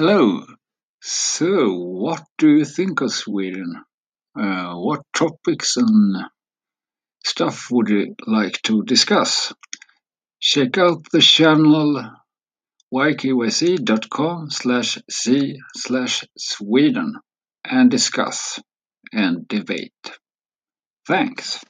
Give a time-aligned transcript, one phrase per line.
[0.00, 0.46] Hello.
[1.02, 3.84] So, what do you think of Sweden?
[4.34, 6.24] Uh, what topics and
[7.22, 9.52] stuff would you like to discuss?
[10.40, 12.02] Check out the channel
[12.90, 17.16] ykyz.com slash c slash Sweden
[17.62, 18.58] and discuss
[19.12, 20.18] and debate.
[21.06, 21.62] Thanks.